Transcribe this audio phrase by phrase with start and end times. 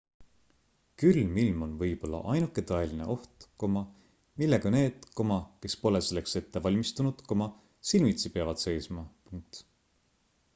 [1.01, 3.45] külm ilm on võib-olla ainuke tõeline oht
[4.43, 7.23] millega need kes pole selleks ette valmistunud
[7.91, 9.05] silmitsi peavad seisma